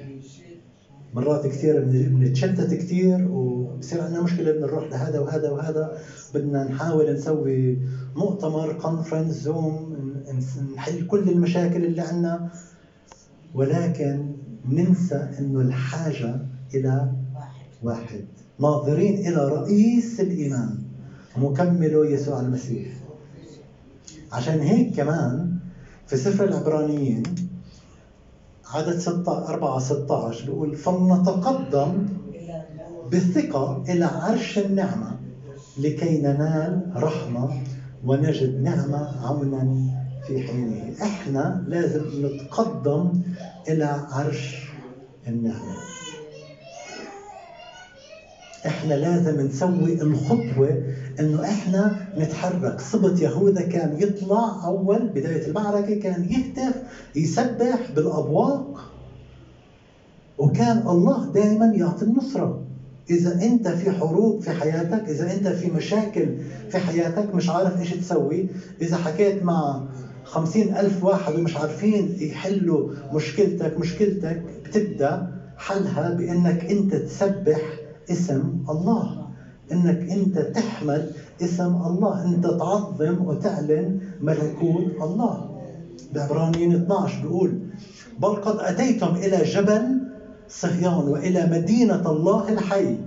مرات 1.14 1.48
كثير 1.48 1.84
بنتشتت 1.86 2.74
كثير 2.74 3.28
وبصير 3.32 4.02
عندنا 4.02 4.22
مشكلة 4.22 4.52
بدنا 4.52 4.66
نروح 4.68 4.92
لهذا 4.92 5.20
وهذا 5.20 5.50
وهذا. 5.52 5.98
بدنا 6.34 6.64
نحاول 6.64 7.14
نسوي 7.14 7.78
مؤتمر 8.16 8.74
كونفرنس 8.74 9.34
زوم 9.34 9.96
نحل 10.76 11.08
كل 11.08 11.30
المشاكل 11.30 11.86
اللي 11.86 12.02
عندنا. 12.02 12.50
ولكن 13.54 14.32
ننسى 14.66 15.30
إنه 15.40 15.62
الحاجة 15.62 16.36
إلى 16.76 17.12
واحد. 17.84 18.26
ناظرين 18.60 19.28
إلى 19.28 19.48
رئيس 19.48 20.20
الايمان 20.20 20.78
مكمله 21.38 22.06
يسوع 22.06 22.40
المسيح. 22.42 22.99
عشان 24.32 24.60
هيك 24.60 24.96
كمان 24.96 25.58
في 26.08 26.18
سفر 26.18 26.44
العبرانيين 26.44 27.24
عدد 28.74 28.98
6 29.00 29.48
4 29.50 29.80
16 29.80 30.46
بيقول 30.46 30.76
فلنتقدم 30.76 32.08
بالثقة 33.12 33.84
إلى 33.90 34.06
عرش 34.06 34.58
النعمة 34.60 35.20
لكي 35.78 36.22
ننال 36.22 36.92
رحمة 36.96 37.62
ونجد 38.06 38.62
نعمة 38.64 39.28
عونا 39.28 39.76
في 40.28 40.40
حينه. 40.48 40.94
إحنا 41.02 41.64
لازم 41.68 42.26
نتقدم 42.26 43.22
إلى 43.70 43.86
عرش 44.12 44.70
النعمة. 45.28 45.76
إحنا 48.66 48.94
لازم 48.94 49.42
نسوي 49.42 50.02
الخطوة 50.02 50.84
أنه 51.20 51.44
إحنا 51.44 52.08
نتحرك. 52.18 52.82
صبت 52.82 53.22
يهوذا 53.22 53.62
كان 53.62 54.02
يطلع 54.02 54.66
أول 54.66 55.08
بداية 55.08 55.48
المعركة 55.48 56.00
كان 56.00 56.24
يهتف 56.24 56.82
يسبح 57.16 57.92
بالأبواق. 57.96 58.92
وكان 60.38 60.88
الله 60.88 61.32
دائما 61.32 61.66
يعطي 61.66 62.06
النصرة. 62.06 62.62
إذا 63.10 63.42
أنت 63.42 63.68
في 63.68 63.92
حروب 63.92 64.42
في 64.42 64.52
حياتك 64.52 65.10
إذا 65.10 65.34
أنت 65.34 65.48
في 65.48 65.72
مشاكل 65.72 66.28
في 66.70 66.78
حياتك 66.78 67.36
مش 67.36 67.50
عارف 67.50 67.80
إيش 67.80 67.90
تسوي. 67.94 68.48
إذا 68.82 68.98
حكيت 68.98 69.44
مع 69.44 69.82
خمسين 70.24 70.76
ألف 70.76 71.04
واحد 71.04 71.36
ومش 71.36 71.58
عارفين 71.58 72.18
يحلوا 72.22 72.92
مشكلتك 73.14 73.78
مشكلتك 73.78 74.44
بتبدأ 74.66 75.28
حلها 75.58 76.10
بأنك 76.10 76.72
أنت 76.72 76.96
تسبح 76.96 77.62
اسم 78.12 78.54
الله. 78.70 79.19
إنك 79.72 80.10
أنت 80.10 80.38
تحمد 80.40 81.12
اسم 81.42 81.76
الله 81.76 82.26
أنت 82.26 82.46
تعظم 82.48 83.26
وتعلن 83.26 84.00
ملكوت 84.22 84.92
الله. 85.02 85.50
بعبرانيين 86.14 86.76
12 86.76 87.22
بيقول 87.22 87.60
بل 88.20 88.28
قد 88.36 88.58
أتيتم 88.60 89.16
إلى 89.16 89.44
جبل 89.44 90.00
صهيون 90.50 91.08
وإلى 91.08 91.46
مدينة 91.52 92.12
الله 92.12 92.50
الحي 92.54 92.98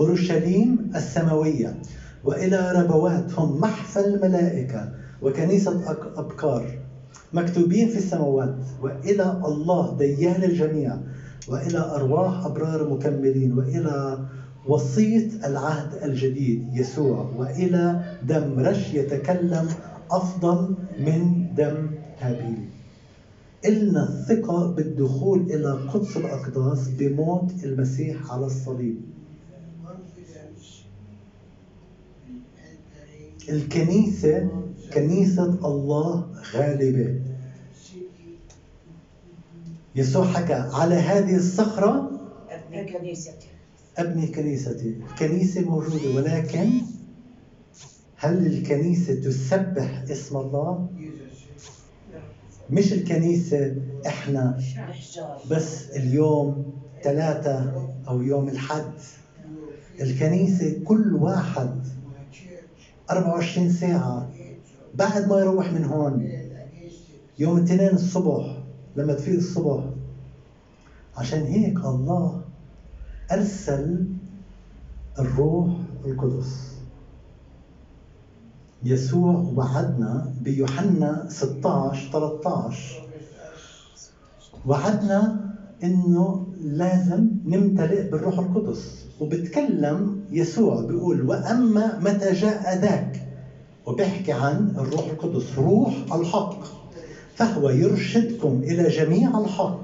أورشليم 0.00 0.90
السماوية 0.96 1.82
وإلى 2.24 2.72
ربوات 2.76 3.32
هم 3.38 3.60
محفى 3.60 4.00
الملائكة 4.00 4.88
وكنيسة 5.22 5.84
أك- 5.84 6.18
أبكار 6.18 6.78
مكتوبين 7.32 7.88
في 7.88 7.98
السماوات 7.98 8.54
وإلى 8.82 9.42
الله 9.44 9.96
ديان 9.98 10.42
الجميع 10.42 10.96
وإلى 11.48 11.78
أرواح 11.78 12.44
أبرار 12.46 12.88
مكملين 12.90 13.58
وإلى 13.58 14.18
وسيط 14.66 15.44
العهد 15.44 16.02
الجديد 16.02 16.68
يسوع 16.76 17.30
وإلى 17.36 18.16
دم 18.22 18.58
رش 18.58 18.94
يتكلم 18.94 19.68
أفضل 20.10 20.74
من 20.98 21.46
دم 21.56 21.90
هابيل. 22.20 22.68
إلنا 23.64 24.08
الثقة 24.08 24.66
بالدخول 24.66 25.40
إلى 25.40 25.72
قدس 25.72 26.16
الأقداس 26.16 26.88
بموت 26.88 27.64
المسيح 27.64 28.32
على 28.32 28.46
الصليب. 28.46 29.00
الكنيسة 33.48 34.48
كنيسة 34.94 35.58
الله 35.64 36.26
غالبة. 36.54 37.20
يسوع 39.96 40.24
حكى 40.24 40.52
على 40.52 40.94
هذه 40.94 41.36
الصخرة. 41.36 42.10
ابني 42.50 42.92
كنيستي 42.92 43.49
أبني 44.00 44.26
كنيستي 44.26 44.96
الكنيسة 45.10 45.60
موجودة 45.60 46.14
ولكن 46.16 46.70
هل 48.16 48.46
الكنيسة 48.46 49.14
تسبح 49.14 50.04
اسم 50.10 50.36
الله؟ 50.36 50.88
مش 52.70 52.92
الكنيسة 52.92 53.76
إحنا 54.06 54.60
بس 55.50 55.90
اليوم 55.90 56.72
ثلاثة 57.02 57.72
أو 58.08 58.22
يوم 58.22 58.48
الحد. 58.48 58.92
الكنيسة 60.00 60.80
كل 60.84 61.14
واحد 61.14 61.80
24 63.10 63.70
ساعة 63.72 64.30
بعد 64.94 65.28
ما 65.28 65.40
يروح 65.40 65.72
من 65.72 65.84
هون. 65.84 66.32
يوم 67.38 67.58
الاثنين 67.58 67.90
الصبح 67.90 68.56
لما 68.96 69.12
تفيق 69.14 69.36
الصبح. 69.36 69.84
عشان 71.16 71.42
هيك 71.42 71.76
الله 71.78 72.39
أرسل 73.32 74.04
الروح 75.18 75.68
القدس. 76.06 76.70
يسوع 78.84 79.52
وعدنا 79.56 80.32
بيوحنا 80.40 81.26
16 81.28 82.10
13 82.12 83.08
وعدنا 84.66 85.50
إنه 85.84 86.46
لازم 86.60 87.28
نمتلئ 87.46 88.10
بالروح 88.10 88.38
القدس. 88.38 89.04
وبتكلم 89.20 90.20
يسوع 90.30 90.80
بيقول 90.80 91.22
وأما 91.28 91.98
متى 91.98 92.32
جاء 92.32 92.78
ذاك؟ 92.78 93.26
وبيحكي 93.86 94.32
عن 94.32 94.74
الروح 94.78 95.06
القدس 95.06 95.58
روح 95.58 95.94
الحق. 96.14 96.58
فهو 97.34 97.70
يرشدكم 97.70 98.60
إلى 98.62 98.88
جميع 98.88 99.40
الحق 99.40 99.80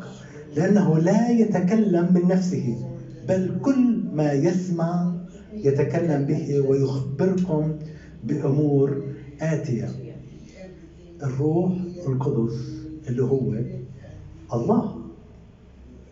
لأنه 0.57 0.99
لا 0.99 1.31
يتكلم 1.31 2.13
من 2.15 2.29
نفسه. 2.29 2.96
بل 3.29 3.59
كل 3.63 4.03
ما 4.13 4.33
يسمع 4.33 5.15
يتكلم 5.53 6.25
به 6.27 6.61
ويخبركم 6.61 7.77
بأمور 8.25 9.03
آتية. 9.41 9.89
الروح 11.23 11.73
القدس 12.07 12.83
اللي 13.09 13.23
هو 13.23 13.55
الله 14.53 14.97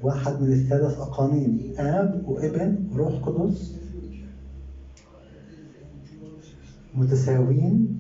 واحد 0.03 0.41
من 0.43 0.53
الثلاث 0.53 0.99
أقانيم 0.99 1.73
آب 1.79 2.25
وإبن 2.29 2.79
وروح 2.93 3.15
قدس. 3.15 3.75
متساويين 6.95 7.99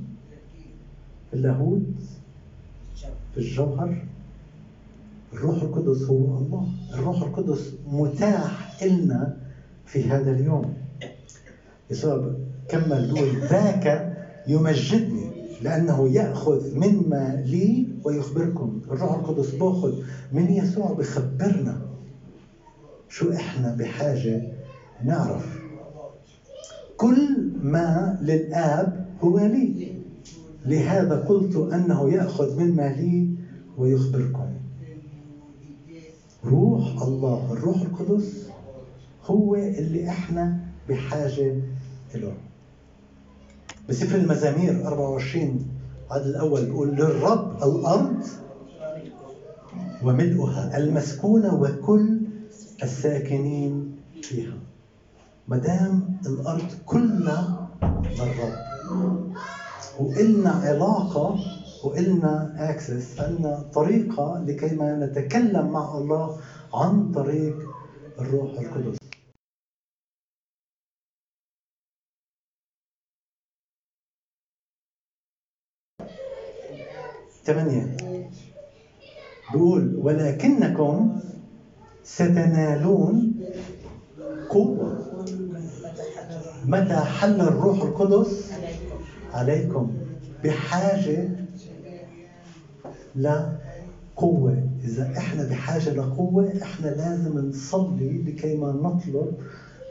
في 1.30 1.36
اللاهوت 1.36 1.82
في 3.34 3.38
الجوهر 3.40 4.04
الروح 5.34 5.62
القدس 5.62 6.02
هو 6.02 6.38
الله. 6.38 6.68
الروح 6.94 7.22
القدس 7.22 7.74
متاح 7.86 8.82
إلنا 8.82 9.36
في 9.86 10.04
هذا 10.04 10.30
اليوم. 10.30 10.74
يسوع 11.90 12.30
كمل 12.68 13.10
بيقول 13.12 13.40
ذاك 13.50 14.14
يمجدني 14.48 15.30
لأنه 15.62 16.08
يأخذ 16.08 16.74
مما 16.74 17.42
لي 17.46 17.86
ويخبركم. 18.04 18.80
الروح 18.90 19.14
القدس 19.14 19.54
بأخذ 19.54 19.92
من 20.32 20.50
يسوع 20.50 20.92
بخبرنا 20.92 21.80
شو 23.08 23.32
إحنا 23.32 23.74
بحاجة 23.78 24.52
نعرف. 25.04 25.58
كل 26.96 27.50
ما 27.62 28.18
للآب 28.22 29.06
هو 29.20 29.38
لي. 29.38 29.94
لهذا 30.66 31.16
قلت 31.16 31.56
أنه 31.56 32.10
يأخذ 32.10 32.60
مما 32.62 32.88
لي 32.88 33.34
ويخبركم. 33.78 34.53
روح 36.46 37.02
الله 37.02 37.52
الروح 37.52 37.80
القدس 37.80 38.48
هو 39.26 39.54
اللي 39.54 40.08
إحنا 40.08 40.58
بحاجة 40.88 41.54
له 42.14 42.32
بسفر 43.88 44.16
المزامير 44.18 44.86
24 44.86 45.66
عدد 46.10 46.26
الأول 46.26 46.64
بيقول 46.64 46.88
للرب 46.88 47.56
الأرض 47.56 48.22
وملؤها 50.04 50.76
المسكونة 50.76 51.54
وكل 51.54 52.20
الساكنين 52.82 53.96
فيها. 54.22 54.52
مدام 55.48 56.16
الأرض 56.26 56.64
كلها 56.86 57.68
للرب 57.82 59.32
وإلنا 60.00 60.50
علاقة 60.50 61.36
وإلنا 61.84 62.54
اكسس 62.70 63.20
عندنا 63.20 63.62
طريقة 63.74 64.44
لكي 64.46 64.74
ما 64.76 65.06
نتكلم 65.06 65.70
مع 65.70 65.98
الله 65.98 66.40
عن 66.74 67.12
طريق 67.12 67.56
الروح 68.20 68.50
القدس. 68.60 68.98
ثمانية 77.44 77.96
بيقول 79.52 79.96
ولكنكم 79.96 81.20
ستنالون 82.02 83.34
قوة. 84.50 85.04
متى 86.64 86.96
حل 86.96 87.40
الروح 87.40 87.82
القدس؟ 87.82 88.52
عليكم. 89.32 89.96
بحاجة 90.44 91.43
لقوة 93.16 94.68
إذا 94.84 95.12
إحنا 95.18 95.44
بحاجة 95.44 95.90
لقوة 95.94 96.62
إحنا 96.62 96.86
لازم 96.86 97.38
نصلي 97.48 98.22
لكي 98.22 98.56
ما 98.56 98.72
نطلب 98.72 99.32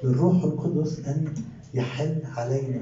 للروح 0.03 0.43
القدس 0.43 0.99
أن 1.07 1.33
يحل 1.73 2.15
علينا. 2.37 2.81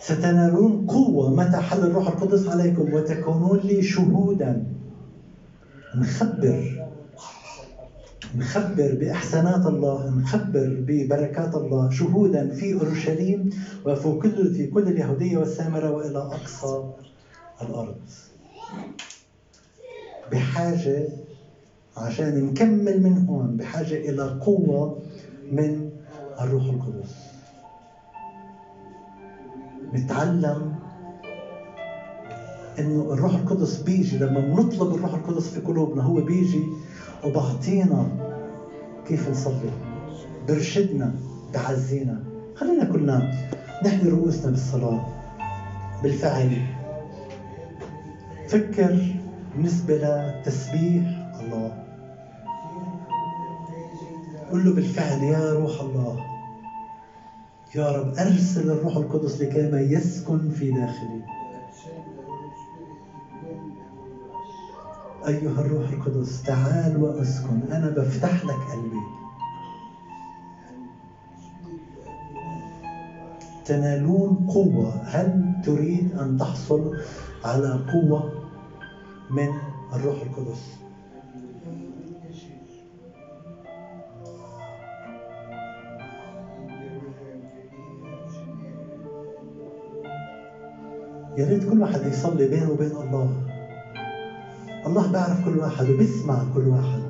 ستنالون 0.00 0.86
قوة 0.86 1.34
متى 1.34 1.56
حل 1.56 1.78
الروح 1.78 2.08
القدس 2.08 2.48
عليكم؟ 2.48 2.92
وتكونون 2.92 3.58
لي 3.58 3.82
شهودا. 3.82 4.64
نخبر. 5.96 6.86
نخبر 8.36 8.96
بإحسانات 9.00 9.66
الله 9.66 10.10
نخبر 10.10 10.76
ببركات 10.86 11.54
الله 11.54 11.90
شهودا 11.90 12.48
في 12.54 12.74
أورشليم 12.74 13.50
وفي 13.86 14.12
كل 14.12 14.54
في 14.54 14.66
كل 14.66 14.82
اليهودية 14.82 15.38
والسامرة 15.38 15.90
وإلى 15.90 16.18
أقصى 16.18 16.84
الأرض. 17.62 17.96
بحاجة 20.32 21.08
عشان 21.96 22.44
نكمل 22.44 23.02
من 23.02 23.26
هون 23.28 23.56
بحاجة 23.56 23.94
إلى 23.94 24.38
قوة 24.40 24.98
من 25.50 25.90
الروح 26.40 26.64
القدس. 26.64 27.14
نتعلم 29.94 30.74
إنه 32.78 33.12
الروح 33.12 33.34
القدس 33.34 33.76
بيجي 33.76 34.18
لما 34.18 34.40
بنطلب 34.40 34.94
الروح 34.94 35.14
القدس 35.14 35.48
في 35.48 35.60
قلوبنا 35.60 36.02
هو 36.02 36.14
بيجي 36.14 36.64
وبعطينا 37.24 38.06
كيف 39.08 39.28
نصلي 39.28 39.70
برشدنا 40.48 41.14
بعزينا. 41.54 42.24
خلينا 42.54 42.84
كلنا 42.84 43.32
نحن 43.84 44.08
رؤوسنا 44.08 44.50
بالصلاة 44.50 45.06
بالفعل. 46.02 46.56
فكر 48.48 49.21
بالنسبة 49.54 49.94
لتسبيح 49.94 51.04
الله. 51.40 51.84
قل 54.52 54.64
له 54.64 54.74
بالفعل 54.74 55.22
يا 55.22 55.52
روح 55.52 55.80
الله. 55.80 56.26
يا 57.74 57.92
رب 57.92 58.14
أرسل 58.18 58.70
الروح 58.70 58.96
القدس 58.96 59.40
لكي 59.40 59.92
يسكن 59.92 60.50
في 60.50 60.70
داخلي. 60.70 61.22
أيها 65.26 65.60
الروح 65.60 65.88
القدس 65.88 66.42
تعال 66.42 67.02
وأسكن. 67.02 67.60
أنا 67.72 67.88
بفتح 67.90 68.44
لك 68.44 68.60
قلبي. 68.72 69.02
تنالون 73.64 74.46
قوة. 74.48 75.02
هل 75.04 75.54
تريد 75.64 76.12
أن 76.18 76.36
تحصل 76.38 76.96
على 77.44 77.84
قوة؟ 77.92 78.51
من 79.32 79.48
الروح 79.92 80.22
القدس. 80.22 80.78
يا 91.38 91.48
ريت 91.48 91.70
كل 91.70 91.80
واحد 91.80 92.06
يصلي 92.06 92.48
بينه 92.48 92.70
وبين 92.70 92.90
الله. 92.90 93.48
الله 94.86 95.12
بيعرف 95.12 95.44
كل 95.44 95.58
واحد 95.58 95.90
وبيسمع 95.90 96.44
كل 96.54 96.68
واحد. 96.68 97.01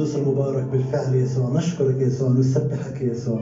القدوس 0.00 0.16
المبارك 0.16 0.64
بالفعل 0.64 1.14
يسوع. 1.14 1.50
نشكرك 1.50 2.00
يسوع 2.00 2.28
نسبحك 2.28 3.00
يسوع. 3.00 3.40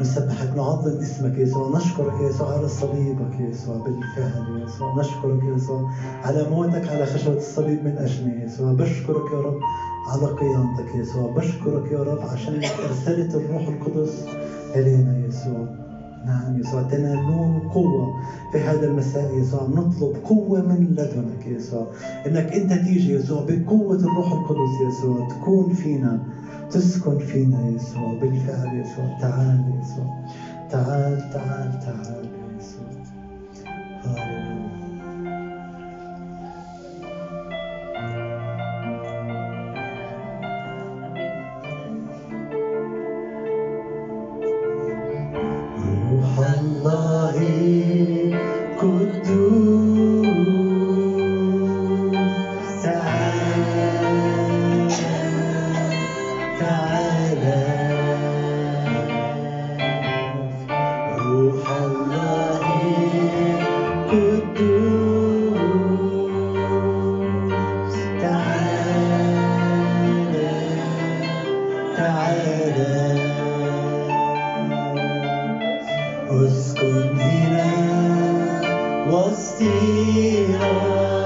نسبحك 0.00 0.56
نعظم 0.56 0.98
اسمك 1.00 1.38
يسوع. 1.38 1.76
نشكرك 1.76 2.20
يسوع 2.20 2.52
على 2.52 2.68
صليبك 2.68 3.40
يسوع 3.40 3.76
بالفعل 3.76 4.62
يسوع. 4.64 5.00
نشكرك 5.00 5.44
يسوع 5.44 5.90
على 6.24 6.50
موتك 6.50 6.88
على 6.88 7.06
خشبة 7.06 7.36
الصليب 7.36 7.84
من 7.84 7.98
أجلي 7.98 8.42
يسوع. 8.42 8.72
بشكرك 8.72 9.32
يا 9.32 9.40
رب 9.40 9.58
على 10.06 10.26
قيامتك 10.26 10.94
يسوع. 10.94 11.34
بشكرك 11.36 11.92
يا 11.92 12.02
رب 12.02 12.20
عشان 12.20 12.60
أرسلت 12.88 13.34
الروح 13.34 13.68
القدس 13.68 14.24
إلينا 14.76 15.26
يسوع. 15.26 15.89
نعم 16.26 16.60
يسوع 16.60 16.82
تنالون 16.82 17.68
قوة 17.74 18.20
في 18.52 18.58
هذا 18.58 18.86
المساء 18.86 19.34
يسوع 19.34 19.62
نطلب 19.62 20.16
قوة 20.24 20.62
من 20.62 20.86
لدنك 20.90 21.46
يسوع 21.46 21.86
إنك 22.26 22.52
أنت 22.52 22.72
تيجي 22.72 23.12
يسوع 23.12 23.44
بقوة 23.48 23.96
الروح 23.96 24.32
القدس 24.32 24.80
يسوع 24.88 25.28
تكون 25.28 25.72
فينا 25.74 26.18
تسكن 26.70 27.18
فينا 27.18 27.68
يسوع 27.68 28.14
بالفعل 28.20 28.80
يسوع 28.80 29.18
تعال 29.20 29.64
يسوع 29.80 30.24
تعال 30.70 31.30
تعال 31.32 31.78
تعال 31.80 32.28
يسوع 32.58 32.90
هاليلويا 34.04 34.49
Escondida, 76.30 77.66
was 79.10 79.54
still. 79.56 81.19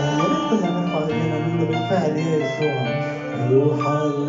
روح 3.50 3.86
الله 3.86 4.19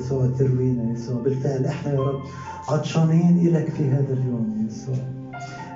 يسوع 0.00 0.26
تروينا 0.38 0.92
يسوع. 0.92 1.22
بالفعل 1.22 1.66
إحنا 1.66 1.92
يا 1.92 2.00
رب 2.00 2.20
عطشانين 2.68 3.46
إلك 3.46 3.68
في 3.68 3.88
هذا 3.88 4.12
اليوم 4.12 4.66
يسوع. 4.66 4.94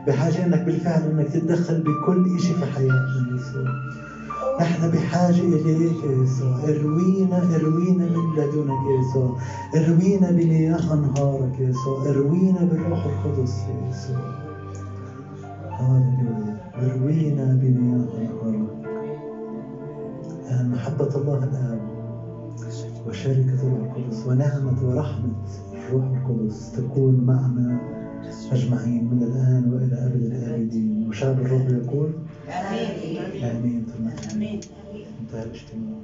بحاجة 0.07 0.45
إنك 0.45 0.61
بالفعل 0.65 1.03
إنك 1.03 1.29
تتدخل 1.29 1.83
بكل 1.83 2.41
شيء 2.41 2.57
في 2.57 2.65
حياتنا 2.65 3.35
يسوع. 3.35 3.69
نحن 4.61 4.91
بحاجة 4.91 5.41
إليك 5.43 6.05
يا 6.05 6.23
يسوع. 6.23 6.59
اروينا 6.69 7.55
اروينا 7.55 8.05
من 8.05 8.35
لدنك 8.37 8.83
يا 8.91 8.99
يسوع. 9.01 9.37
اروينا 9.77 10.31
بمياه 10.31 10.93
أنهارك 10.95 11.59
يا 11.59 11.69
يسوع. 11.69 12.09
اروينا 12.09 12.65
بالروح 12.65 13.05
القدس 13.05 13.59
يا 13.69 13.89
يسوع 13.89 14.45
اروينا 16.83 17.59
بمياه 17.63 18.07
أنهارك. 18.19 18.85
أن 20.51 20.71
محبة 20.71 21.09
الله 21.17 21.45
الآب 21.45 21.94
وشركة 23.07 23.55
الروح 23.63 23.97
القدس 23.97 24.27
ونعمة 24.27 24.89
ورحمة 24.89 25.33
الروح 25.73 26.05
القدس 26.05 26.73
تكون 26.73 27.15
معنا 27.25 27.79
أجمعين 28.53 29.05
من 29.05 29.23
الآن 29.23 29.73
وإلى 29.73 30.07
أبد 30.07 30.23
الآبدين. 30.23 31.09
وشعب 31.09 31.41
الرب 31.41 31.69
يقول 31.83 32.13
آمين. 32.49 33.45
آمين. 33.45 33.87
ثم 33.87 34.35
آمين. 34.37 34.61
انتهى 35.21 35.43
الاجتماع. 35.43 35.99